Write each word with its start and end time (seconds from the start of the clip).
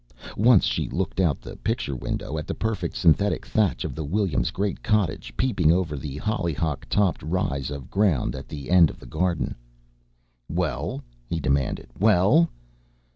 Once 0.35 0.63
she 0.65 0.89
looked 0.89 1.19
out 1.19 1.39
the 1.41 1.55
picture 1.57 1.95
window 1.95 2.35
at 2.39 2.47
the 2.47 2.55
perfect 2.55 2.95
synthetic 2.97 3.45
thatch 3.45 3.83
of 3.85 3.93
the 3.93 4.03
Williams' 4.03 4.49
great 4.49 4.81
cottage, 4.81 5.31
peeping 5.37 5.71
over 5.71 5.95
the 5.95 6.17
hollyhock 6.17 6.87
topped 6.89 7.21
rise 7.21 7.69
of 7.69 7.91
ground 7.91 8.33
at 8.35 8.47
the 8.47 8.71
end 8.71 8.89
of 8.89 8.99
the 8.99 9.05
garden. 9.05 9.53
"Well?" 10.49 11.03
he 11.29 11.39
demanded. 11.39 11.91
"Well?" 11.99 12.49